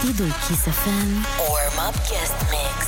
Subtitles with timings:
[0.00, 1.10] Partidul Kiss FM
[1.50, 2.86] Warm-up Guest Mix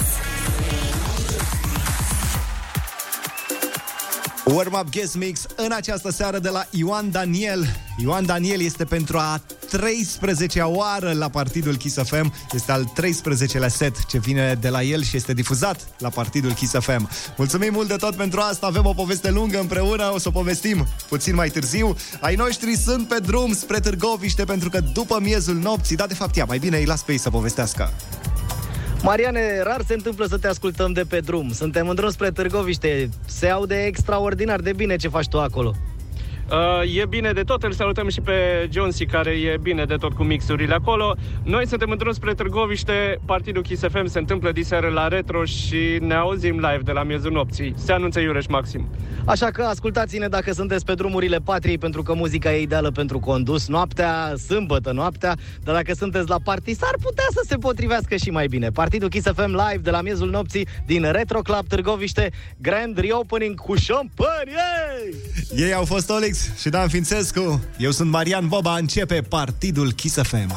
[4.45, 7.67] Warm-up guest mix în această seară de la Ioan Daniel.
[7.97, 9.41] Ioan Daniel este pentru a
[9.77, 12.33] 13-a oară la Partidul Kiss FM.
[12.53, 16.73] Este al 13-lea set ce vine de la el și este difuzat la Partidul Kiss
[16.79, 17.09] FM.
[17.37, 18.67] Mulțumim mult de tot pentru asta.
[18.67, 21.97] Avem o poveste lungă împreună, o să o povestim puțin mai târziu.
[22.21, 26.37] Ai noștri sunt pe drum spre Târgoviște pentru că după miezul nopții, da, de fapt,
[26.37, 27.93] ia, mai bine îi las pe ei să povestească.
[29.03, 31.53] Mariane, rar se întâmplă să te ascultăm de pe drum.
[31.53, 33.09] Suntem în drum spre Târgoviște.
[33.27, 35.75] Se aude extraordinar de bine ce faci tu acolo.
[36.51, 40.13] Uh, e bine de tot, îl salutăm și pe Jonesy, care e bine de tot
[40.13, 41.17] cu mixurile acolo.
[41.43, 45.99] Noi suntem în drum spre Târgoviște, partidul Kiss FM se întâmplă diseară la Retro și
[46.01, 47.75] ne auzim live de la miezul nopții.
[47.77, 48.89] Se anunță Iureș Maxim.
[49.25, 53.69] Așa că ascultați-ne dacă sunteți pe drumurile patriei, pentru că muzica e ideală pentru condus
[53.69, 58.47] noaptea, sâmbătă noaptea, dar dacă sunteți la party, s-ar putea să se potrivească și mai
[58.47, 58.71] bine.
[58.71, 63.75] Partidul Kiss FM live de la miezul nopții din Retro Club Târgoviște, grand reopening cu
[63.75, 64.55] șampanie!
[65.57, 67.61] Ei au fost Olix și Dan Fințescu.
[67.79, 70.53] Eu sunt Marian Boba, începe Partidul Kiss FM.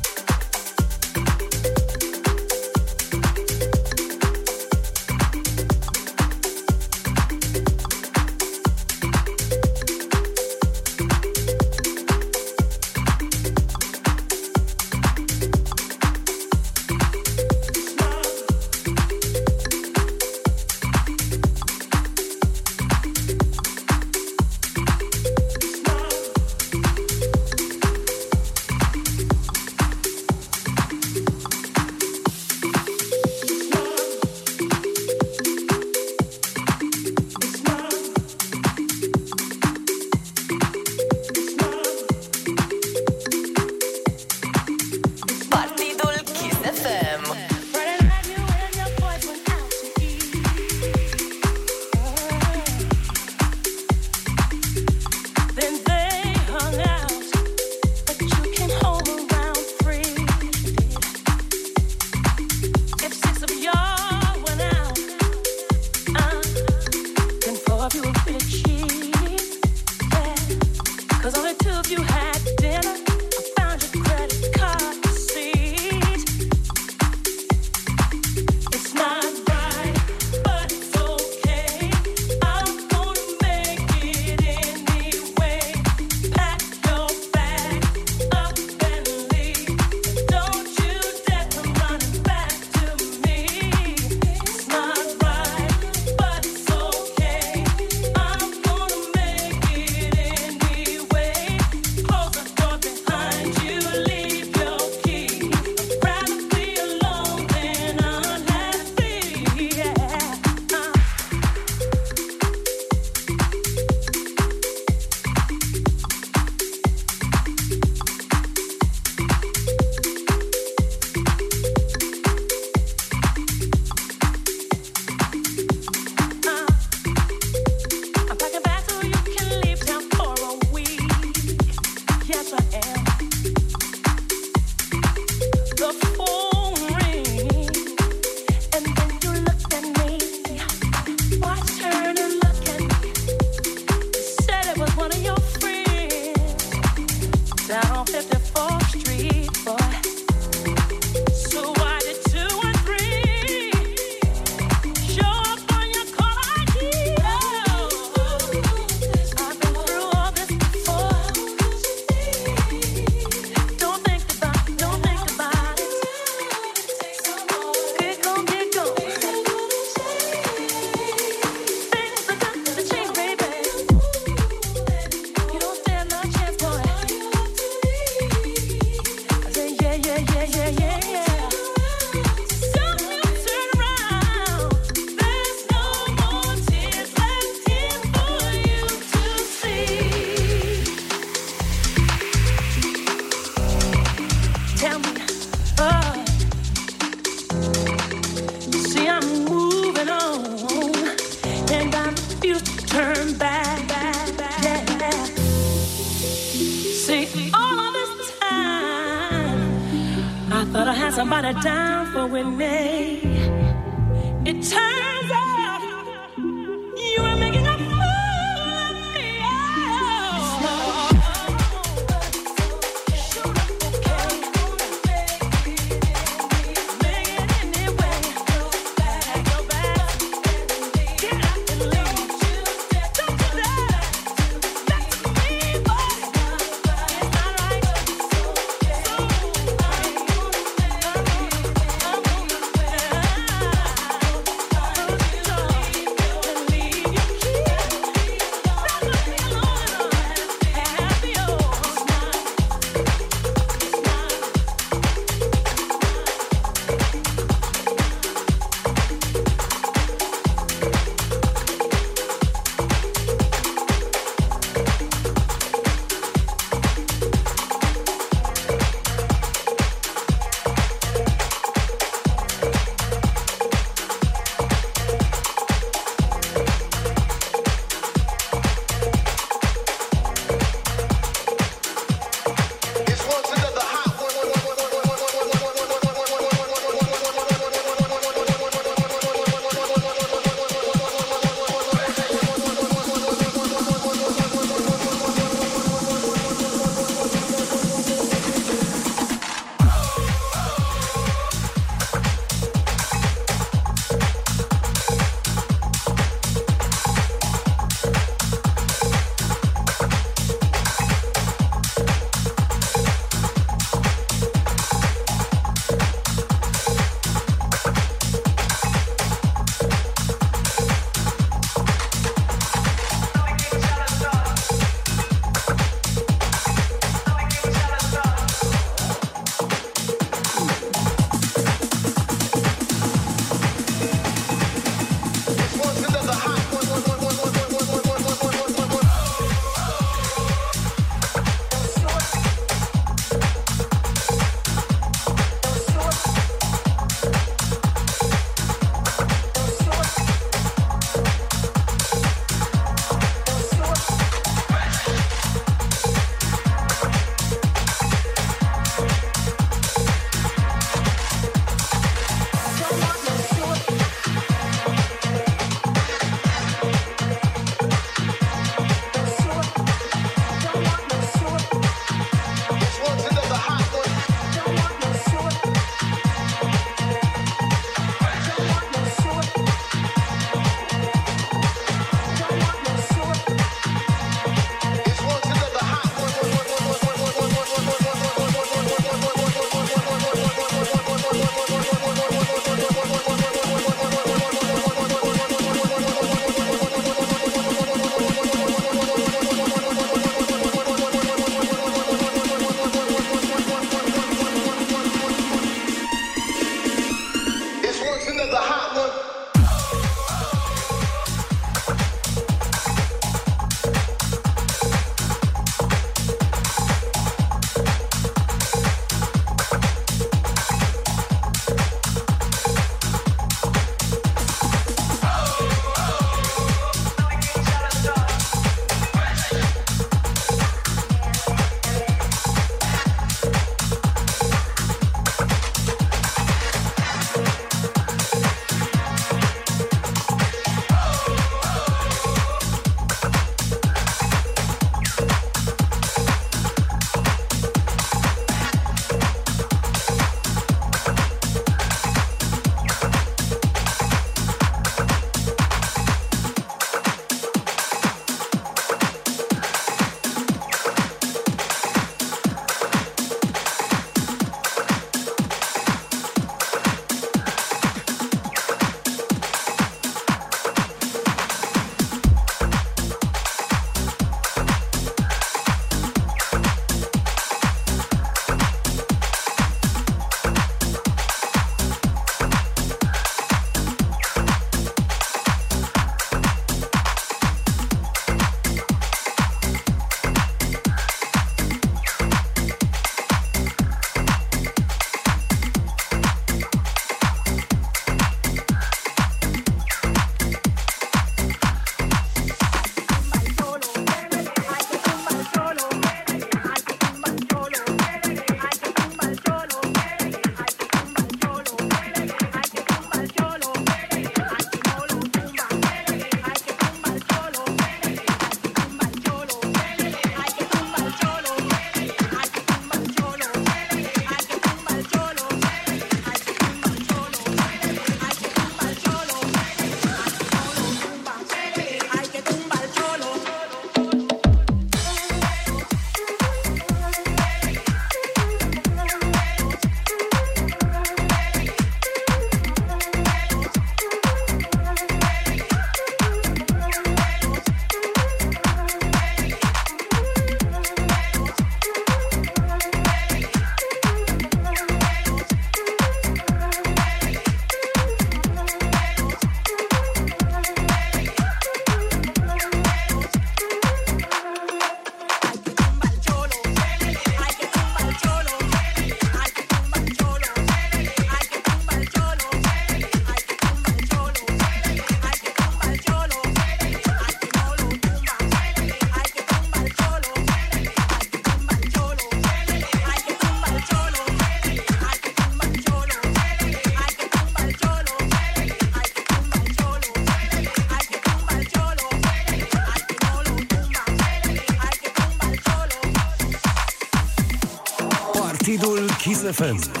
[599.51, 600.00] FM.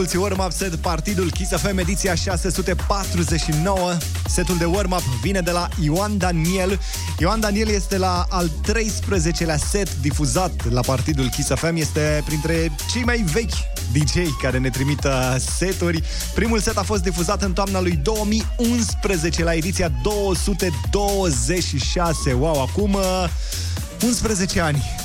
[0.00, 3.96] Asculți warm-up set Partidul Kiss FM ediția 649.
[4.26, 6.80] Setul de warm-up vine de la Ioan Daniel.
[7.18, 11.76] Ioan Daniel este la al 13-lea set difuzat la Partidul Kiss FM.
[11.76, 13.54] Este printre cei mai vechi
[13.92, 16.02] DJ care ne trimit uh, seturi.
[16.34, 22.32] Primul set a fost difuzat în toamna lui 2011 la ediția 226.
[22.32, 23.24] Wow, acum uh,
[24.04, 24.99] 11 ani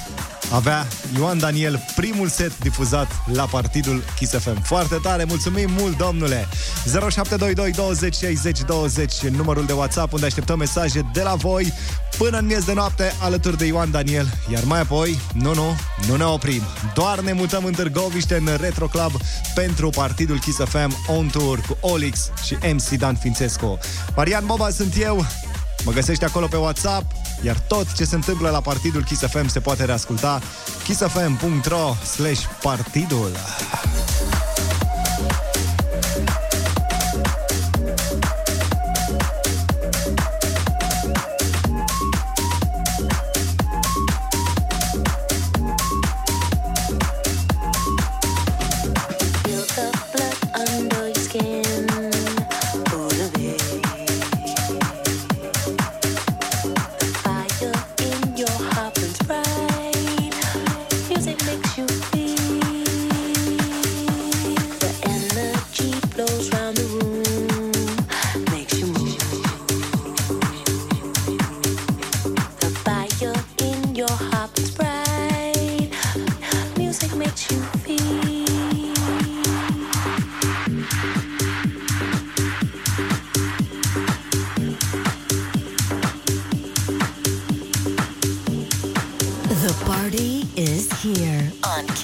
[0.51, 4.61] avea Ioan Daniel primul set difuzat la partidul Kiss FM.
[4.61, 6.47] Foarte tare, mulțumim mult, domnule!
[6.85, 11.73] 0722 20 60 20 numărul de WhatsApp unde așteptăm mesaje de la voi
[12.17, 14.27] până în miez de noapte alături de Ioan Daniel.
[14.51, 15.75] Iar mai apoi, nu, nu,
[16.07, 16.61] nu ne oprim.
[16.93, 19.11] Doar ne mutăm în Târgoviște, în Retro Club
[19.55, 23.77] pentru partidul Kiss FM On Tour cu Olix și MC Dan Fințescu.
[24.15, 25.25] Marian Boba sunt eu,
[25.85, 27.11] Mă găsești acolo pe WhatsApp,
[27.45, 30.41] iar tot ce se întâmplă la partidul Kiss FM se poate reasculta
[30.83, 33.31] kissfm.ro slash partidul.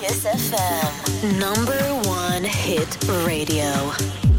[0.01, 1.39] Kiss FM.
[1.39, 1.77] Number
[2.10, 4.30] one hit radio.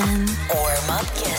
[0.00, 1.29] Kiss FM Warm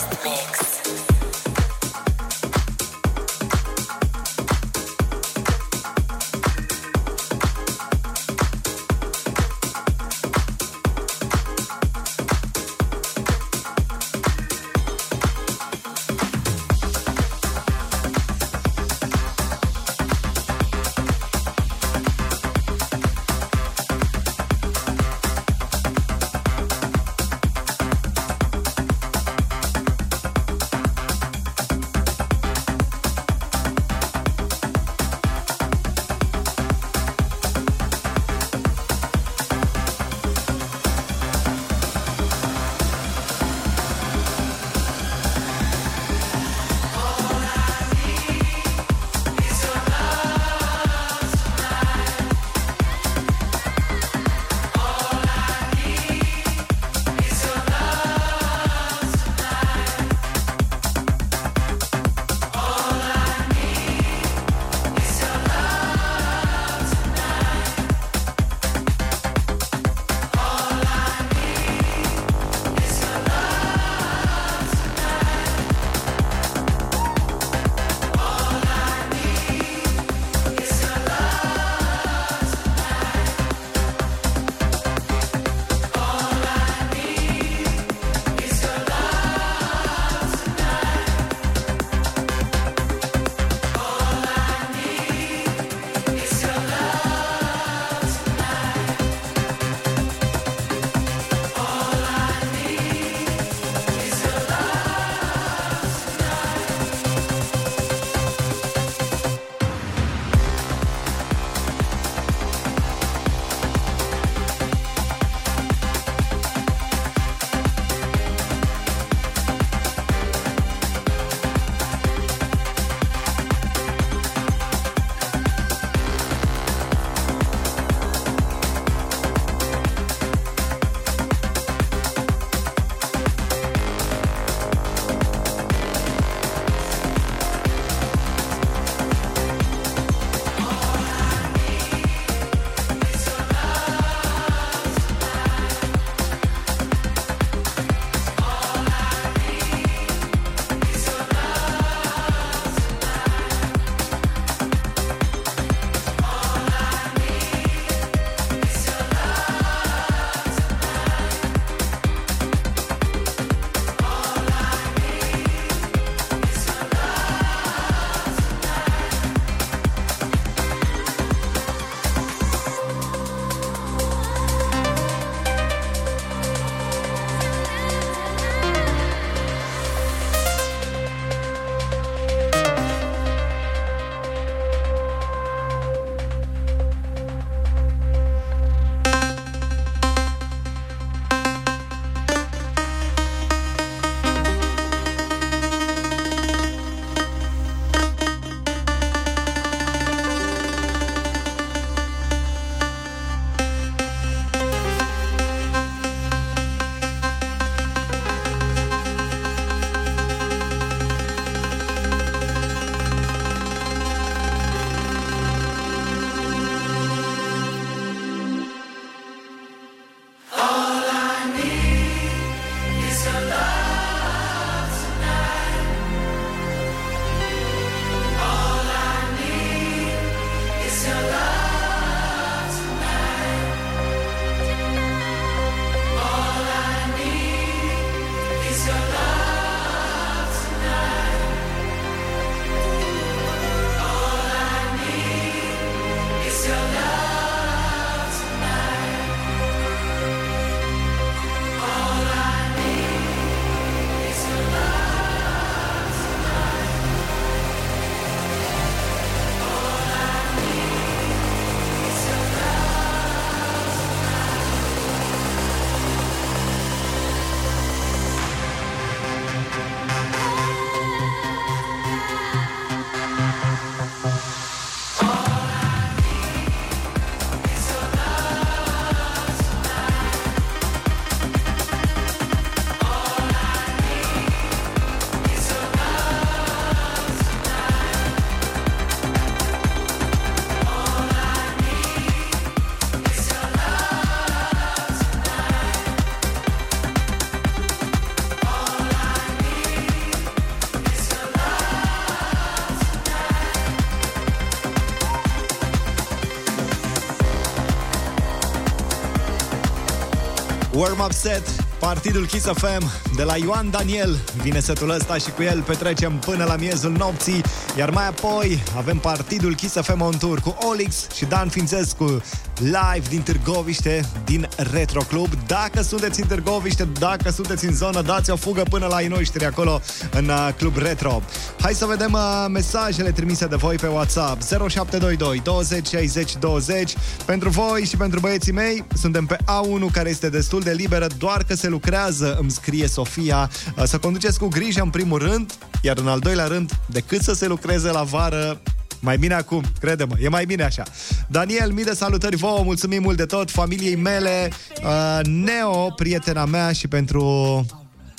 [311.02, 311.62] Warm-up set,
[311.98, 314.38] partidul Kiss FM de la Ioan Daniel.
[314.62, 317.60] Vine setul ăsta și cu el petrecem până la miezul nopții,
[317.96, 322.42] iar mai apoi avem partidul Kiss FM on tour cu Olix și Dan Fințescu
[322.82, 325.48] live din Târgoviște, din Retro Club.
[325.66, 329.64] Dacă sunteți în Târgoviște, dacă sunteți în zonă, dați o fugă până la ei noștri
[329.64, 331.42] acolo în uh, Club Retro.
[331.80, 337.14] Hai să vedem uh, mesajele trimise de voi pe WhatsApp 0722 20 60 20.
[337.44, 341.64] Pentru voi și pentru băieții mei, suntem pe A1 care este destul de liberă, doar
[341.64, 343.70] că se lucrează, îmi scrie Sofia.
[343.96, 345.72] Uh, Să conduceți cu grijă în primul rând,
[346.02, 348.80] iar în al doilea rând, decât să se lucreze la vară,
[349.22, 351.02] mai bine acum, crede-mă, e mai bine așa.
[351.48, 354.70] Daniel, mii de salutări vouă, mulțumim mult de tot, familiei mele,
[355.02, 357.86] uh, Neo, prietena mea și pentru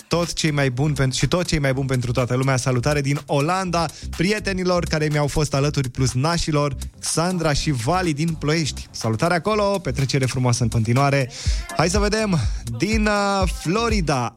[0.07, 2.57] tot cei mai buni pentru, și tot cei mai buni pentru toată lumea.
[2.57, 3.85] Salutare din Olanda,
[4.17, 8.87] prietenilor care mi-au fost alături, plus nașilor, Xandra și Vali din Ploiești.
[8.91, 11.31] Salutare acolo, petrecere frumoasă în continuare.
[11.77, 12.39] Hai să vedem,
[12.77, 14.33] din uh, Florida,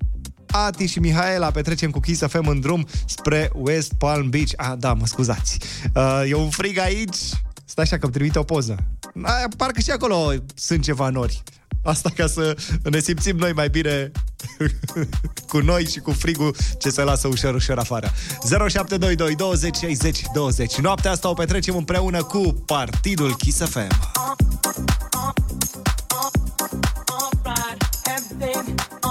[0.64, 4.50] Ati și Mihaela petrecem cu Kiss FM în drum spre West Palm Beach.
[4.56, 5.58] Ah, da, mă scuzați.
[5.94, 7.16] Uh, e un frig aici.
[7.64, 8.76] Stai așa că îmi trimite o poză.
[9.22, 11.42] Ah, parcă și acolo sunt ceva nori.
[11.82, 12.56] Asta ca să
[12.90, 14.12] ne simțim noi mai bine
[15.50, 18.10] cu noi și cu frigul ce se lasă ușor, ușor afară.
[18.68, 20.74] 0722 20 60 20.
[20.74, 24.14] Noaptea asta o petrecem împreună cu Partidul Kiss FM.
[27.56, 29.05] alright,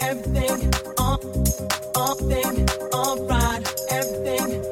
[0.00, 1.20] Everything, all,
[1.94, 4.69] all thing, all right, everything.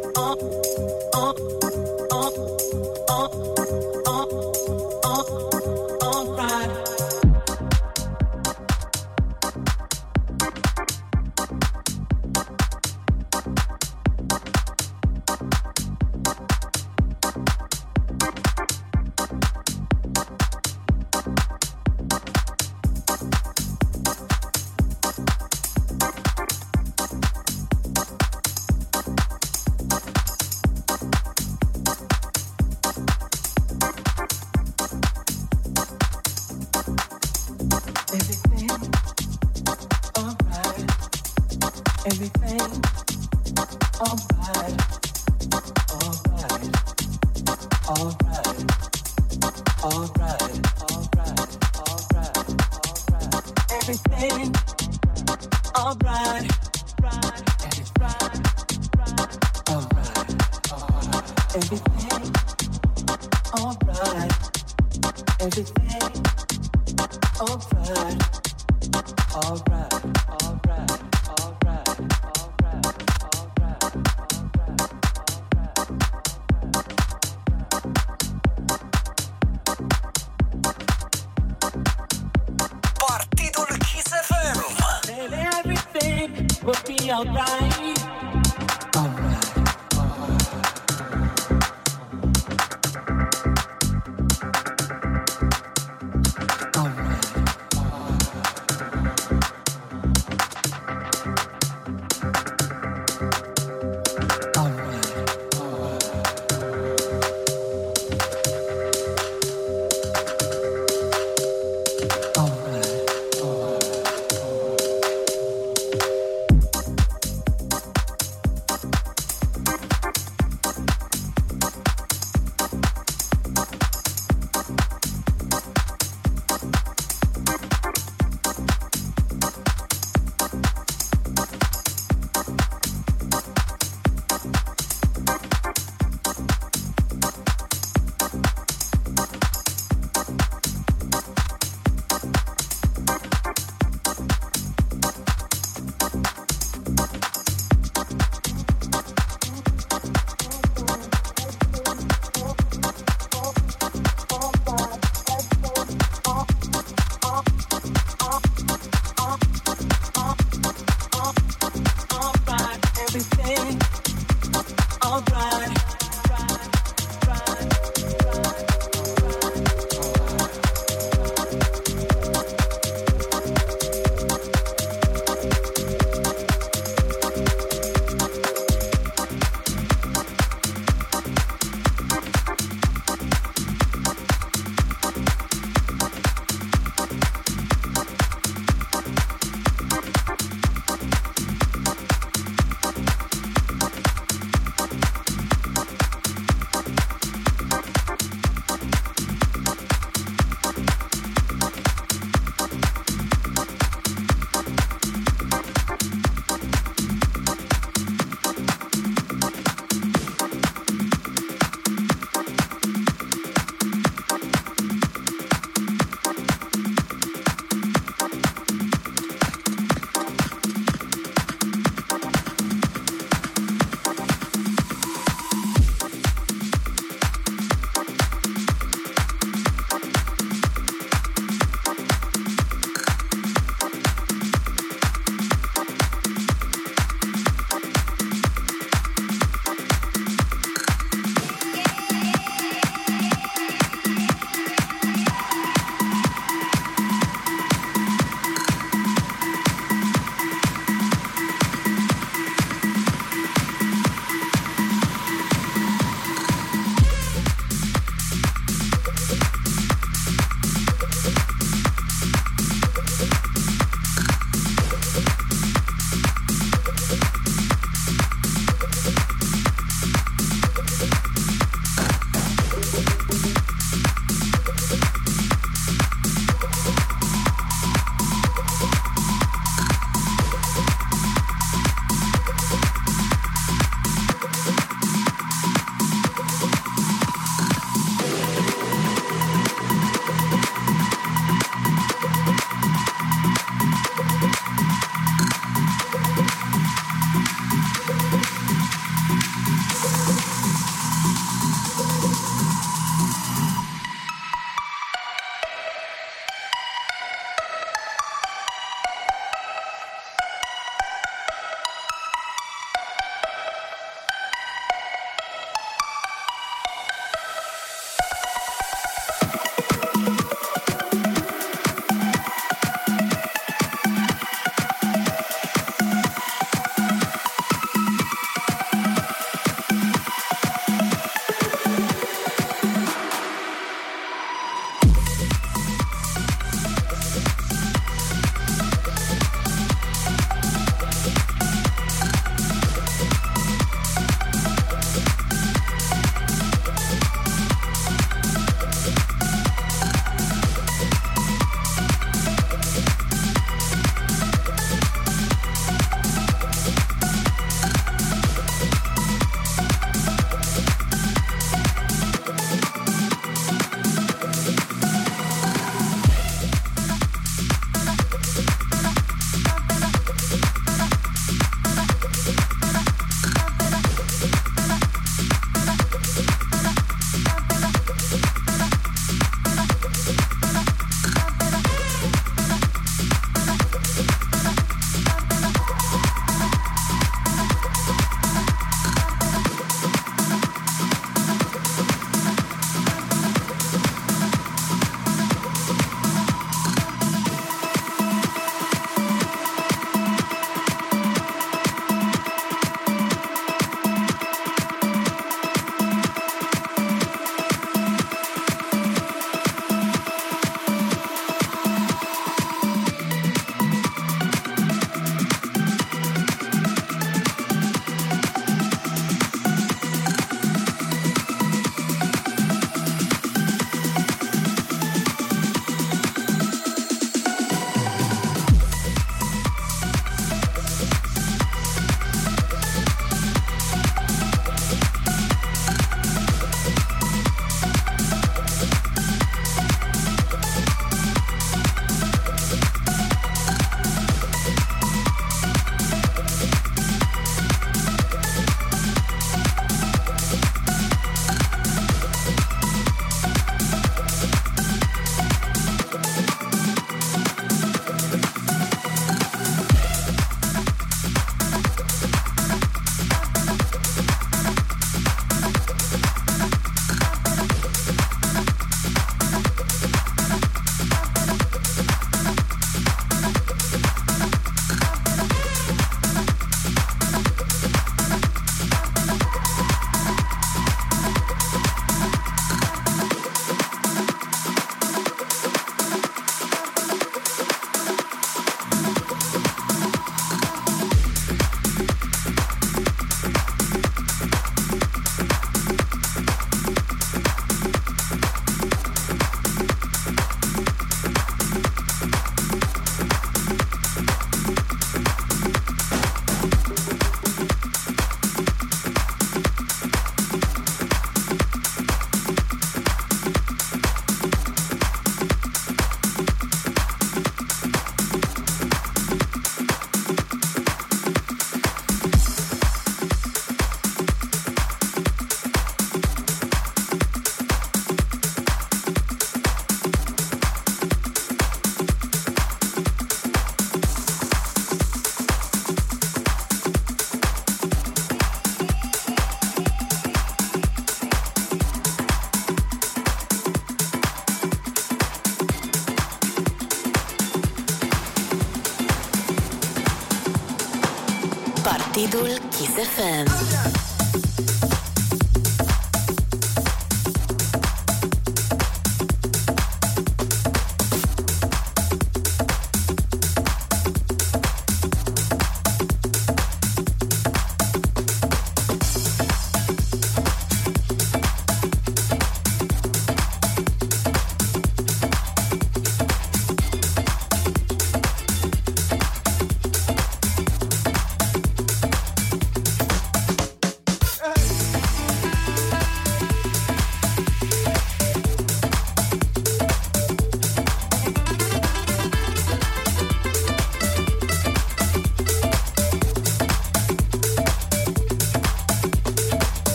[552.99, 553.98] Partidul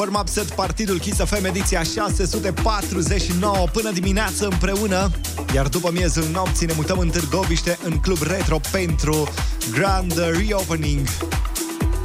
[0.00, 0.08] Kiss FM.
[0.08, 5.10] Warm-up set Partidul Kiss FM ediția 649 până dimineață împreună.
[5.54, 9.28] Iar după miezul nopții ne mutăm în Târgoviște în Club Retro pentru
[9.72, 11.08] Grand Reopening.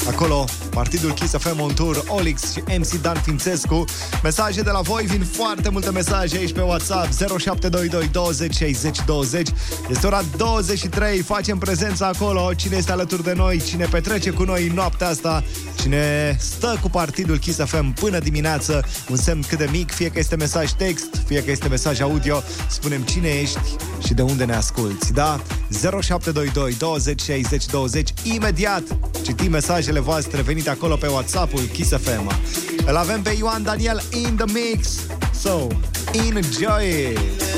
[0.08, 3.86] Acolo, partidul Kiss FM on tour, Olix și MC Dan Fințescu.
[4.24, 9.50] Mesaje de la voi, vin foarte multe mesaje aici pe WhatsApp 0722 20 60 20.
[9.90, 12.54] Este ora 23, facem prezența acolo.
[12.54, 15.44] Cine este alături de noi, cine petrece cu noi noaptea asta,
[15.86, 20.20] cine stă cu partidul Kiss FM până dimineață, un semn cât de mic, fie că
[20.20, 23.76] este mesaj text, fie că este mesaj audio, spunem cine ești
[24.06, 25.42] și de unde ne asculti, da?
[25.70, 28.14] 0722 20 60 20.
[28.24, 28.84] Imediat
[29.24, 32.32] citim mesajele voastre venite acolo pe WhatsApp-ul Kiss FM.
[32.86, 35.00] Îl avem pe Ioan Daniel in the mix.
[35.42, 35.68] So,
[36.14, 37.55] enjoy it!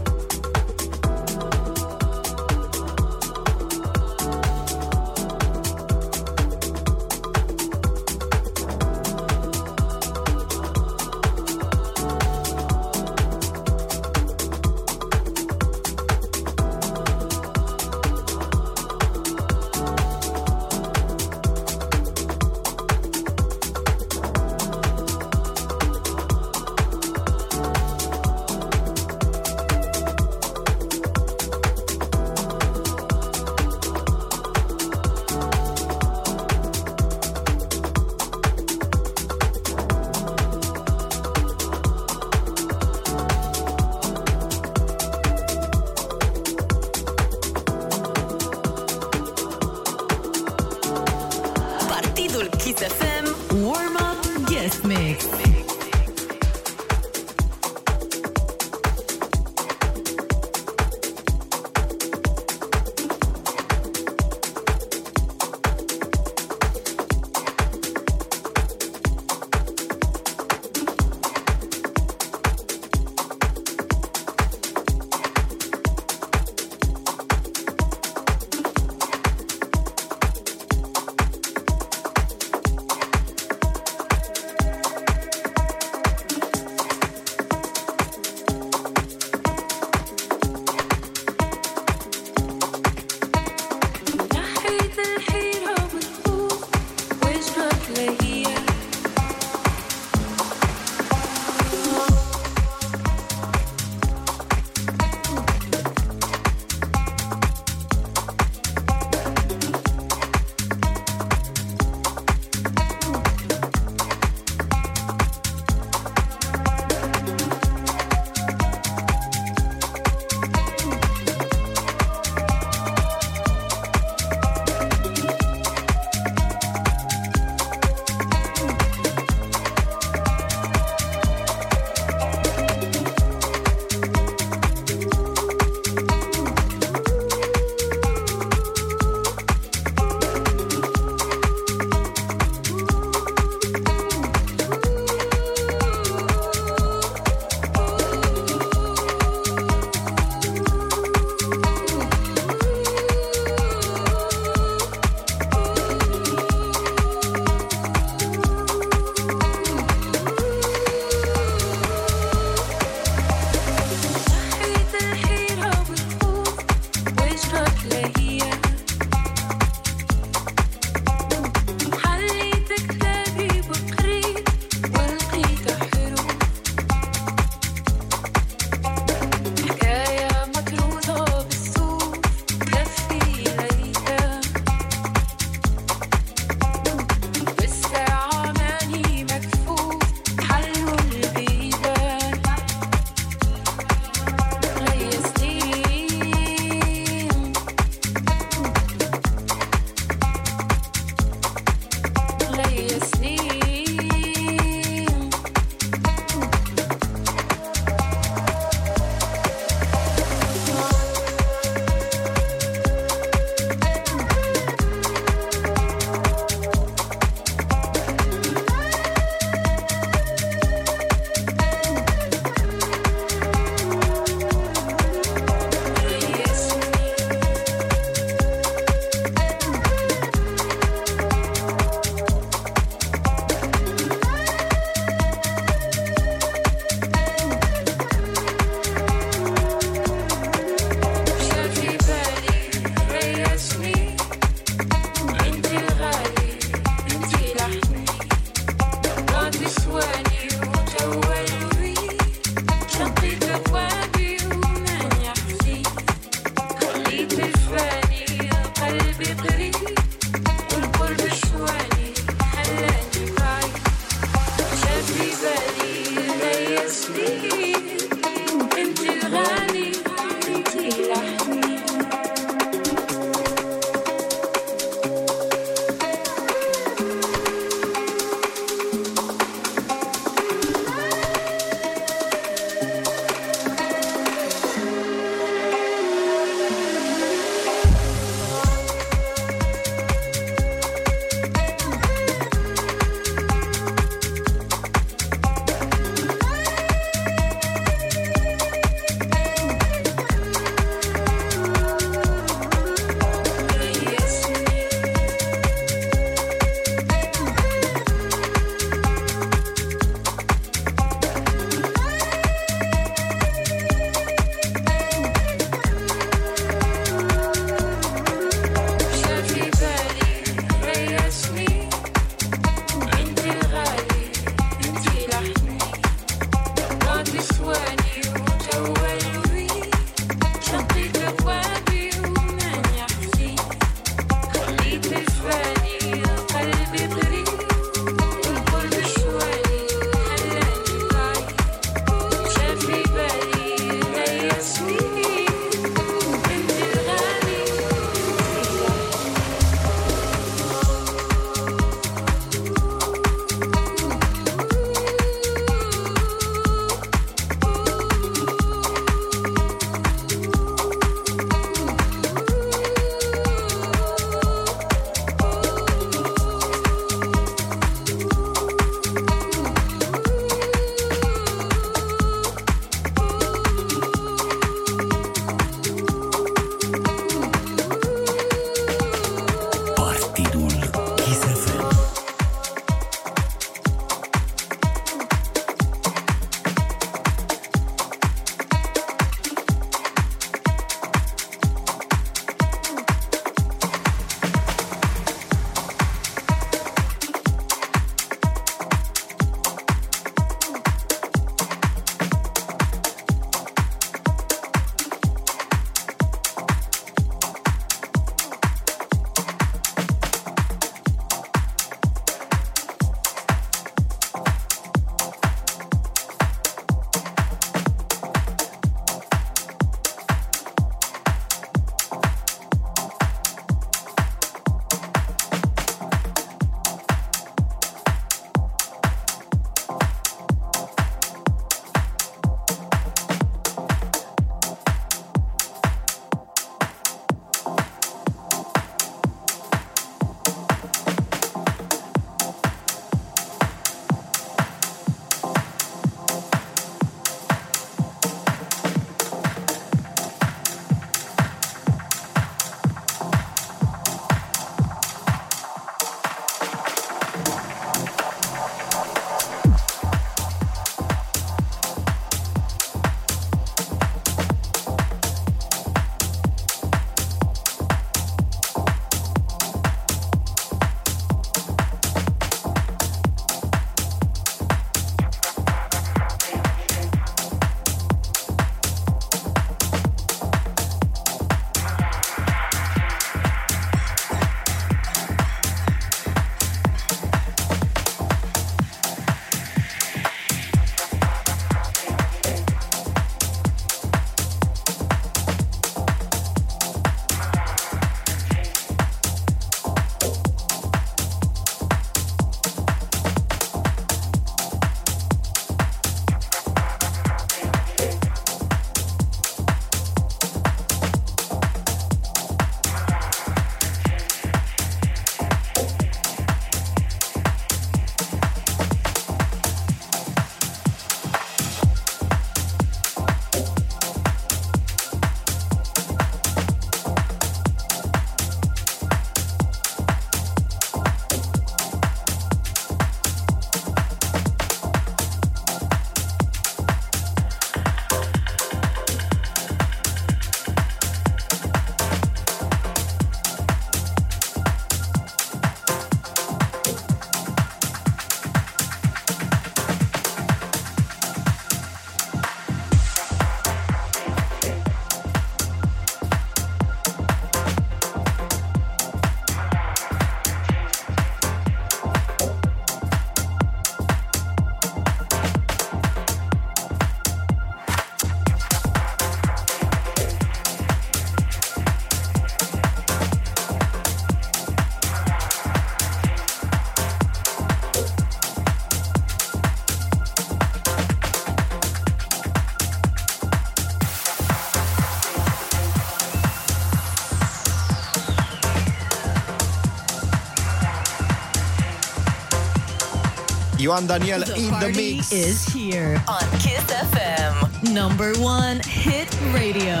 [593.92, 595.30] Ioan Daniel The in the party mix.
[595.32, 597.68] is here on Kiss FM.
[597.92, 600.00] Number one hit radio.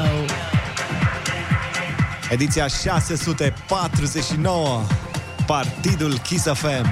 [2.30, 4.82] Ediția 649
[5.46, 6.86] Partidul Kiss FM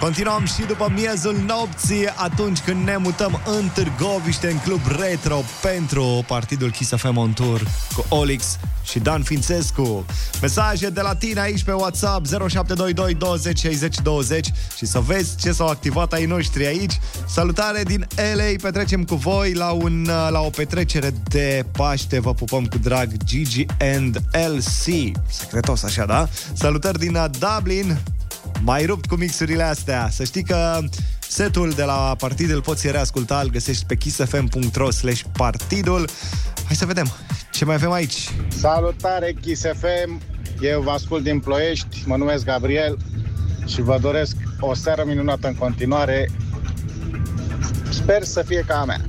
[0.00, 6.24] Continuăm și după miezul nopții Atunci când ne mutăm în Târgoviște În club retro pentru
[6.26, 7.62] Partidul Kiss FM On Tour
[7.96, 10.04] Cu Olix și Dan Fințescu
[10.40, 14.48] Mesaje de la tine aici pe WhatsApp 0722 20 60 20
[14.78, 19.52] Și să vezi ce s-au activat ai noștri aici Salutare din LA Petrecem cu voi
[19.52, 25.82] la, un, la o petrecere de Paște Vă pupăm cu drag Gigi and LC Secretos
[25.82, 26.28] așa, da?
[26.52, 27.98] Salutări din uh, Dublin
[28.62, 30.08] mai rupt cu mixurile astea.
[30.10, 30.78] Să știi că
[31.28, 36.08] setul de la partid îl poți reasculta, îl găsești pe kissfm.ro slash partidul.
[36.66, 37.12] Hai să vedem
[37.52, 38.28] ce mai avem aici.
[38.48, 40.20] Salutare Kiss FM,
[40.60, 42.98] eu vă ascult din Ploiești, mă numesc Gabriel
[43.68, 46.30] și vă doresc o seară minunată în continuare.
[47.90, 49.00] Sper să fie ca a mea.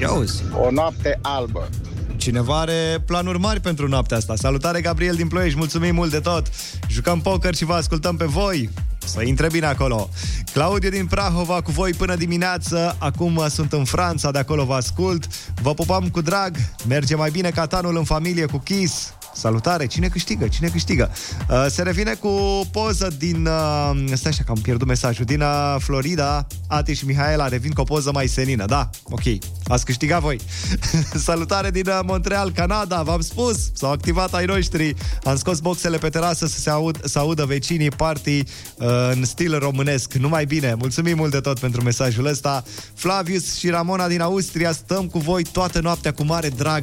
[0.00, 0.42] Ia uzi.
[0.60, 1.68] O noapte albă.
[2.16, 4.34] Cineva are planuri mari pentru noaptea asta.
[4.36, 6.46] Salutare, Gabriel din Ploiești, mulțumim mult de tot.
[6.88, 8.70] Jucăm poker și vă ascultăm pe voi.
[8.98, 10.08] Să intre bine acolo.
[10.52, 12.96] Claudiu din Prahova cu voi până dimineață.
[12.98, 15.26] Acum uh, sunt în Franța, de acolo vă ascult.
[15.62, 16.56] Vă pupam cu drag.
[16.88, 19.14] Merge mai bine ca tanul în familie cu Kiss.
[19.38, 20.48] Salutare, cine câștigă?
[20.48, 21.10] Cine câștigă?
[21.50, 23.46] Uh, se revine cu o poză din...
[23.46, 25.24] Uh, stai așa că am pierdut mesajul.
[25.24, 28.64] Din uh, Florida, Ati și Mihaela revin cu o poză mai senină.
[28.64, 29.22] Da, ok.
[29.64, 30.40] Ați câștigat voi.
[31.26, 33.02] Salutare din uh, Montreal, Canada.
[33.02, 34.94] V-am spus, s-au activat ai noștri.
[35.24, 39.58] Am scos boxele pe terasă să se aud, să audă vecinii party uh, în stil
[39.58, 40.12] românesc.
[40.12, 40.74] Numai bine.
[40.78, 42.64] Mulțumim mult de tot pentru mesajul ăsta.
[42.94, 46.82] Flavius și Ramona din Austria stăm cu voi toată noaptea cu mare drag.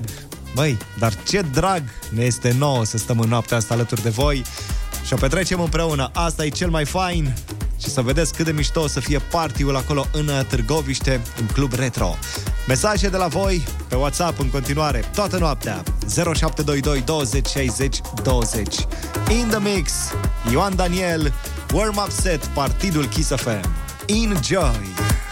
[0.55, 4.43] Băi, dar ce drag ne este nouă să stăm în noaptea asta alături de voi
[5.05, 6.09] și o petrecem împreună.
[6.13, 7.35] Asta e cel mai fain
[7.81, 11.73] și să vedeți cât de mișto o să fie partiul acolo în Târgoviște, în Club
[11.73, 12.17] Retro.
[12.67, 15.83] Mesaje de la voi pe WhatsApp în continuare, toată noaptea,
[16.33, 18.75] 0722 20 60 20.
[19.29, 19.91] In the mix,
[20.51, 21.33] Ioan Daniel,
[21.73, 23.69] warm-up set, Partidul Kiss FM.
[24.05, 25.24] Enjoy!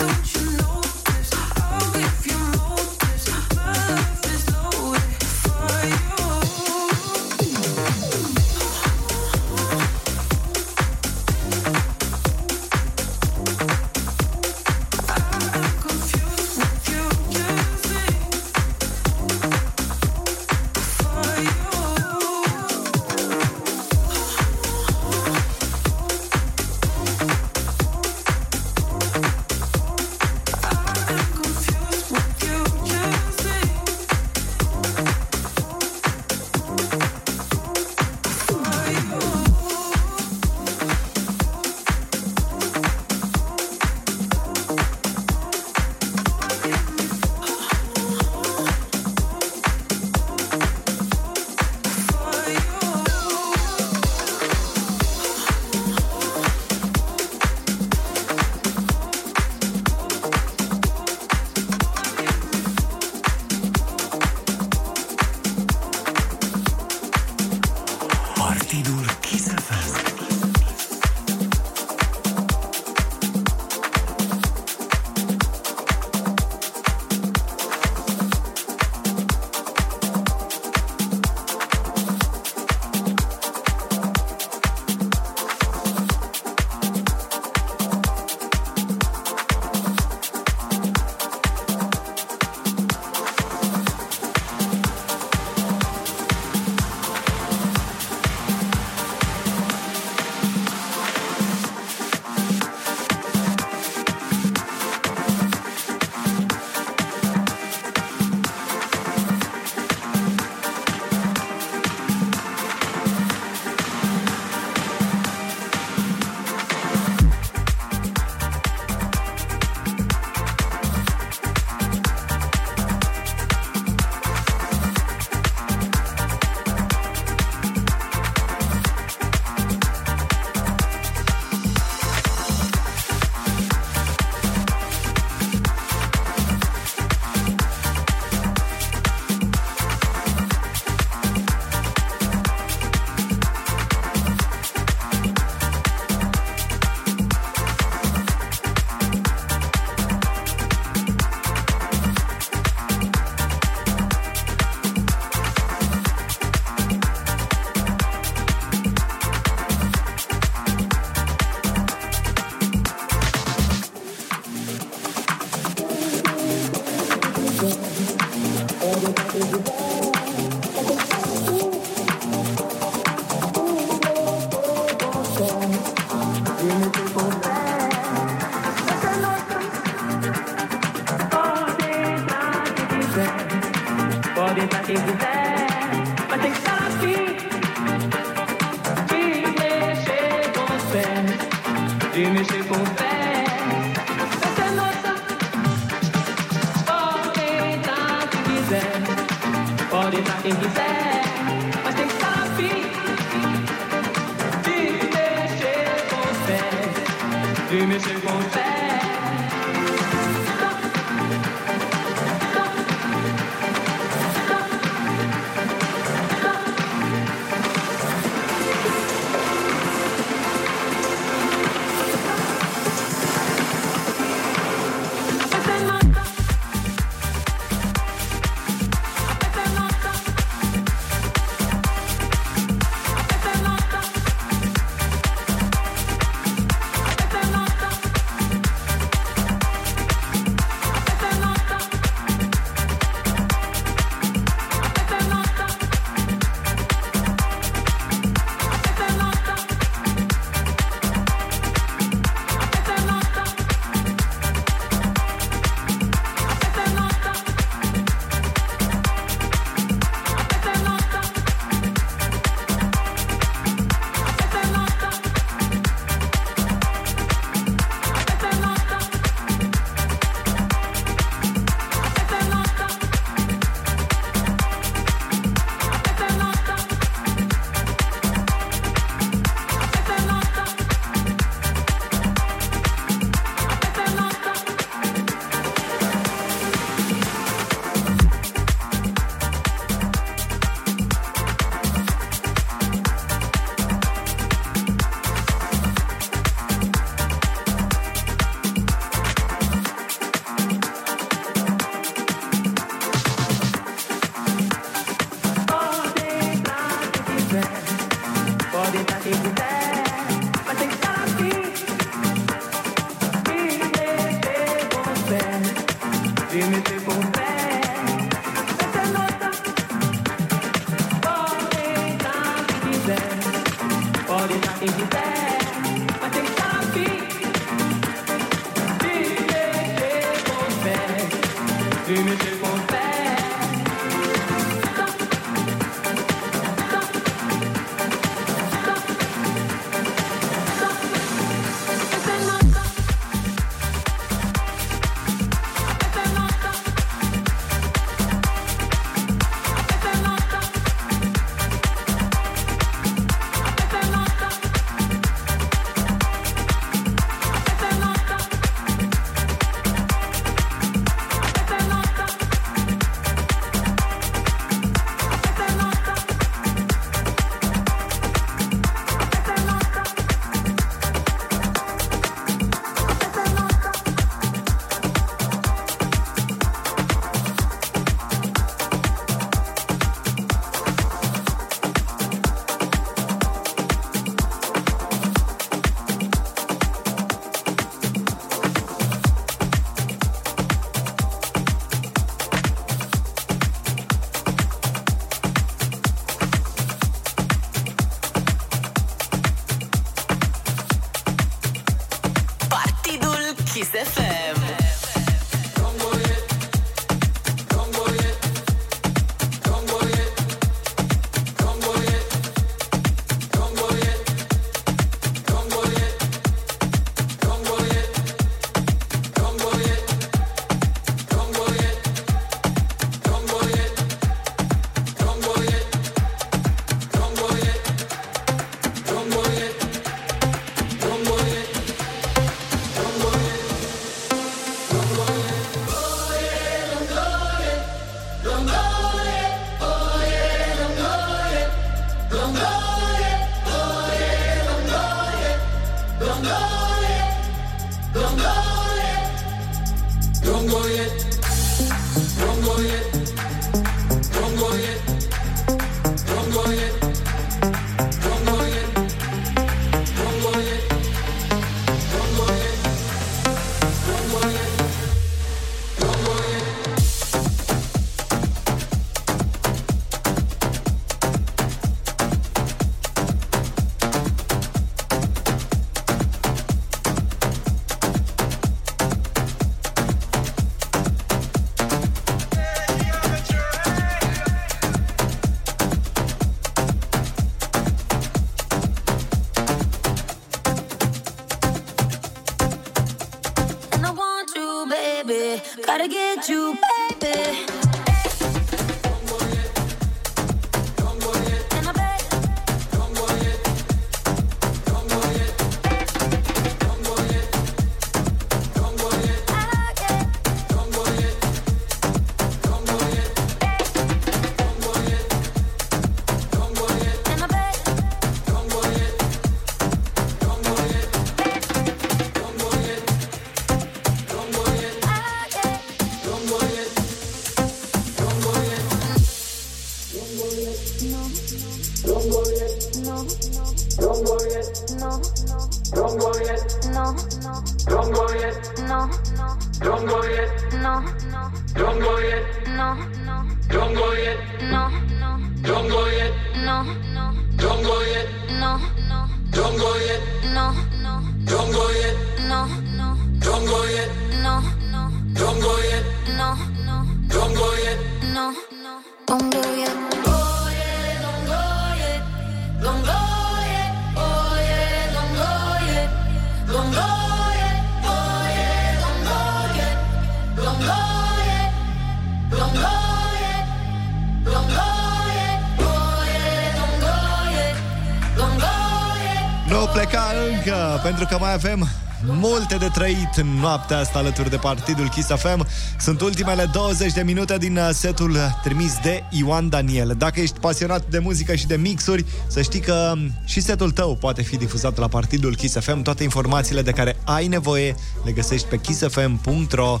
[583.32, 585.66] 8 în noaptea asta alături de partidul Kiss FM.
[585.98, 590.14] Sunt ultimele 20 de minute din uh, setul uh, trimis de Ioan Daniel.
[590.18, 594.16] Dacă ești pasionat de muzică și de mixuri, să știi că um, și setul tău
[594.16, 596.02] poate fi difuzat la partidul Kiss FM.
[596.02, 597.94] Toate informațiile de care ai nevoie
[598.24, 600.00] le găsești pe kissfm.ro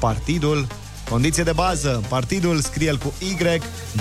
[0.00, 0.66] partidul
[1.10, 3.36] Condiție de bază, partidul scrie cu Y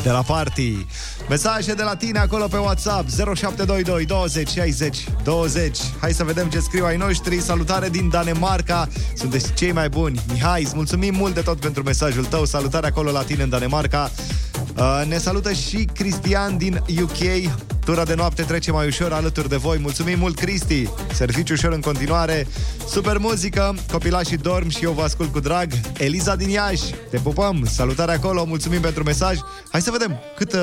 [0.03, 0.85] de la party.
[1.29, 5.77] Mesaje de la tine acolo pe WhatsApp 0722 20 60 20.
[5.99, 7.41] Hai să vedem ce scriu ai noștri.
[7.41, 8.87] Salutare din Danemarca.
[9.13, 10.19] Sunteți cei mai buni.
[10.31, 12.45] Mihai, îți mulțumim mult de tot pentru mesajul tău.
[12.45, 14.11] Salutare acolo la tine în Danemarca.
[14.77, 17.51] Uh, ne salută și Cristian din UK.
[17.85, 19.77] Tura de noapte trece mai ușor alături de voi.
[19.77, 20.89] Mulțumim mult, Cristi!
[21.13, 22.47] Serviciu ușor în continuare.
[22.89, 25.71] Super muzică, copilașii dorm și eu vă ascult cu drag.
[25.97, 27.65] Eliza din Iași, te pupăm!
[27.71, 29.39] Salutare acolo, mulțumim pentru mesaj.
[29.71, 30.59] Hai să vedem cât uh,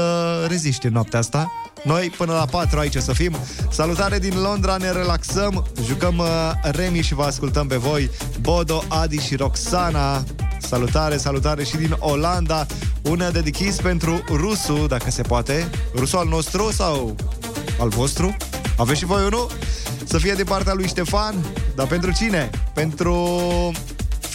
[0.48, 1.52] reziști în noaptea asta.
[1.84, 3.36] Noi până la 4 aici o să fim.
[3.70, 6.26] Salutare din Londra, ne relaxăm, jucăm uh,
[6.62, 8.10] Remi și vă ascultăm pe voi.
[8.40, 10.24] Bodo, Adi și Roxana.
[10.60, 12.66] Salutare, salutare și din Olanda.
[13.02, 15.70] Una dedichis pentru Rusu, dacă se poate.
[15.94, 17.16] Rusu al nostru sau
[17.80, 18.36] al vostru?
[18.76, 19.50] Aveți și voi unul?
[20.04, 21.34] Să fie din partea lui Ștefan,
[21.74, 22.50] dar pentru cine?
[22.74, 23.14] Pentru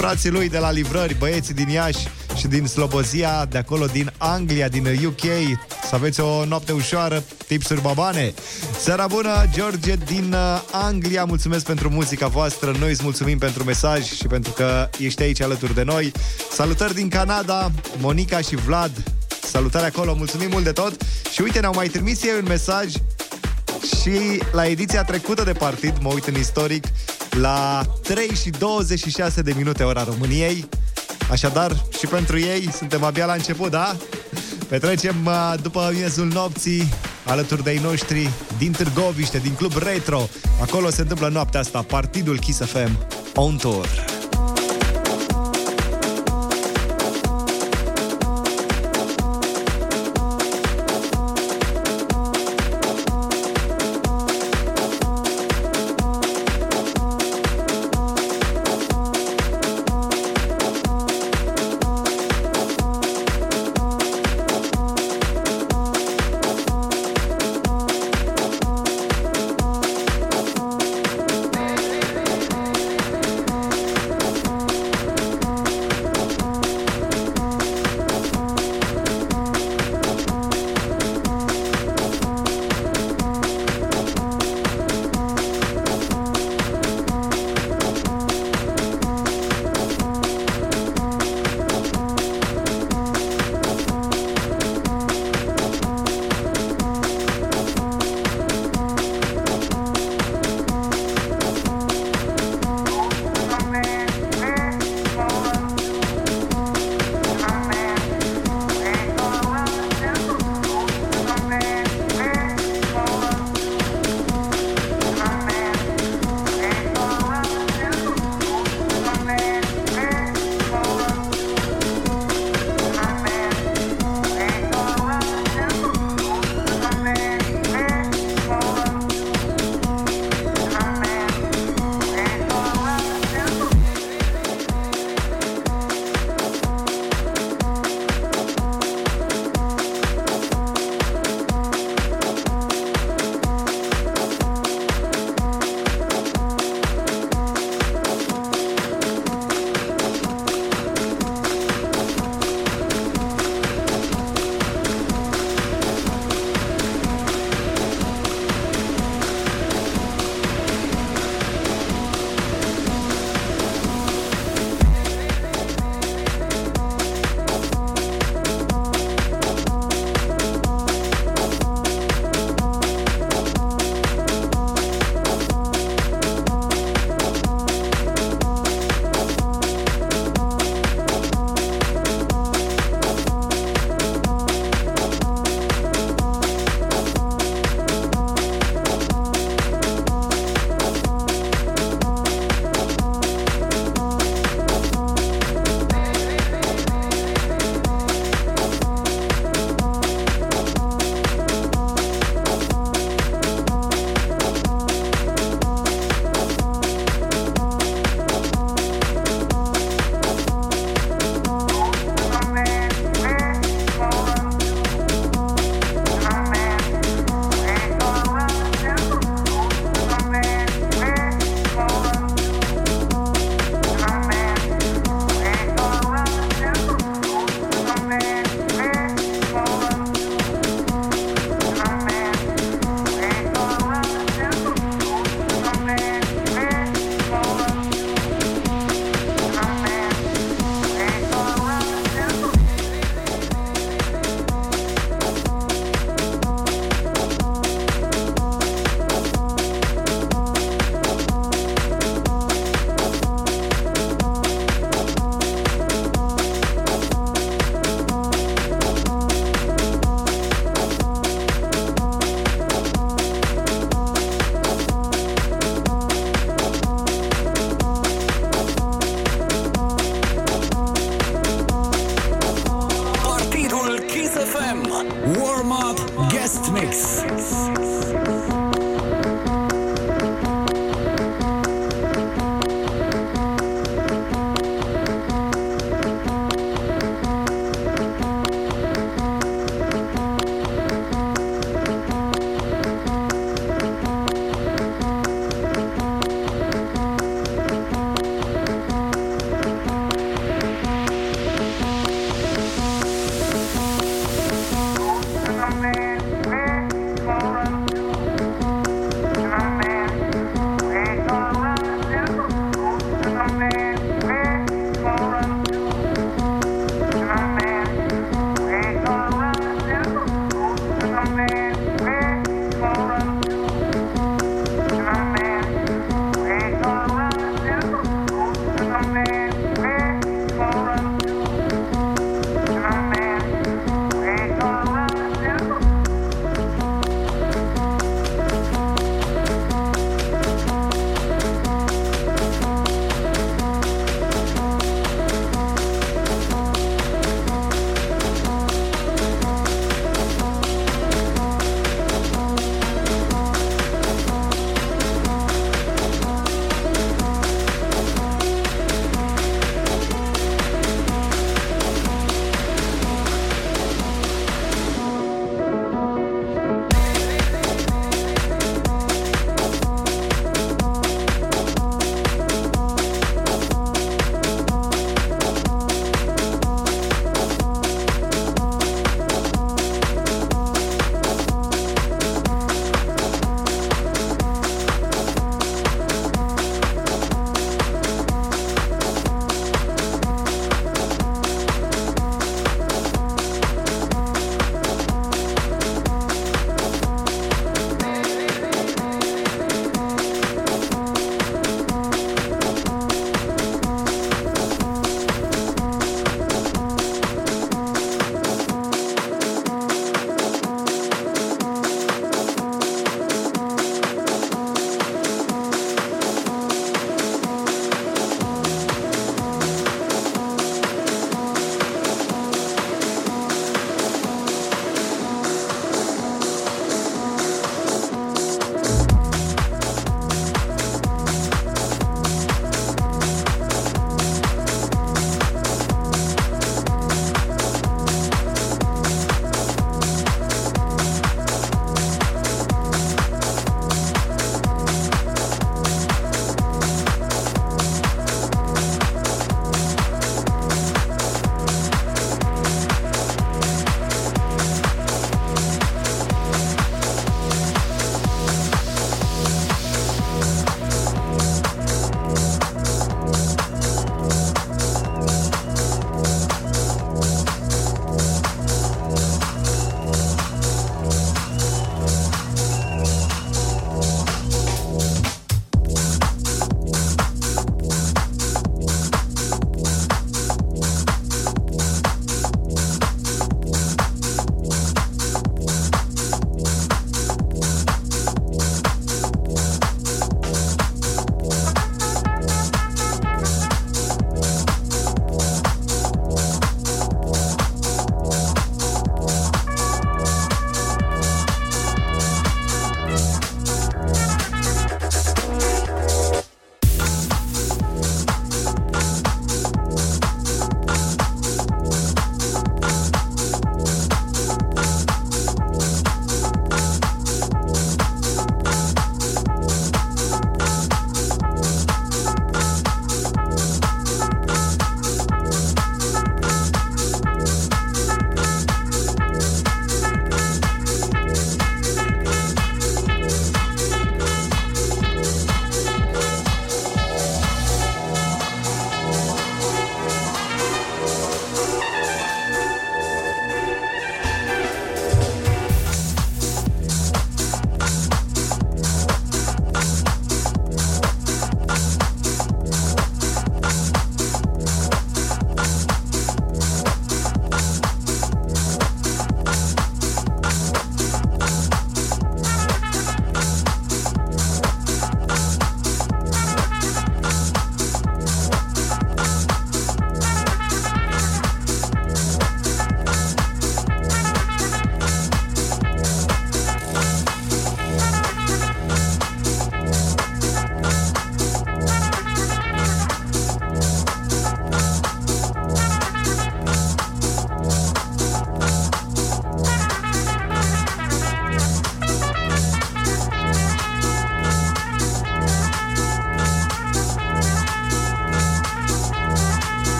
[0.00, 4.68] frații lui de la livrări, băieții din Iași și din Slobozia, de acolo din Anglia,
[4.68, 5.20] din UK.
[5.88, 8.34] Să aveți o noapte ușoară, tipsuri babane.
[8.78, 12.74] Seara bună, George din uh, Anglia, mulțumesc pentru muzica voastră.
[12.78, 16.12] Noi îți mulțumim pentru mesaj și pentru că ești aici alături de noi.
[16.52, 18.92] Salutări din Canada, Monica și Vlad.
[19.42, 21.02] Salutare acolo, mulțumim mult de tot.
[21.32, 22.92] Și uite, ne-au mai trimis ei un mesaj
[23.82, 26.84] și la ediția trecută de partid, mă uit în istoric,
[27.30, 30.68] la 3 și 26 de minute ora României.
[31.30, 33.96] Așadar, și pentru ei suntem abia la început, da?
[34.68, 36.88] Petrecem uh, după miezul nopții
[37.24, 40.28] alături de ei noștri din Târgoviște, din Club Retro.
[40.60, 42.98] Acolo se întâmplă noaptea asta, partidul Kiss FM
[43.34, 44.19] on tour.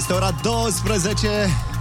[0.00, 1.28] Este ora 12.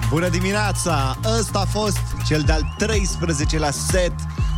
[0.10, 1.18] Bună dimineața!
[1.40, 4.14] Ăsta a fost cel de-al 13-lea set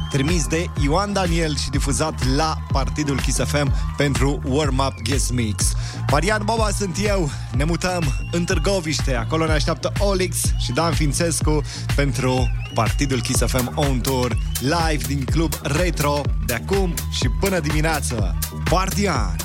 [0.09, 5.73] trimis de Ioan Daniel și difuzat la Partidul Kiss FM pentru Warm Up Guest Mix.
[6.11, 11.61] Marian Boba sunt eu, ne mutăm în Târgoviște, acolo ne așteaptă Olix și Dan Fințescu
[11.95, 18.37] pentru Partidul Kiss FM On Tour live din Club Retro de acum și până dimineață.
[18.69, 19.35] Partian!